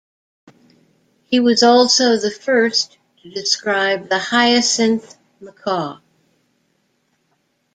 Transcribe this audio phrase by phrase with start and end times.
[1.25, 5.99] He was also the first to describe the hyacinth macaw.